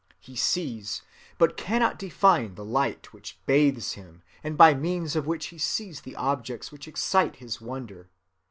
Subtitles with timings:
[0.19, 1.03] He sees,
[1.37, 6.01] but cannot define the light which bathes him and by means of which he sees
[6.01, 8.09] the objects which excite his wonder.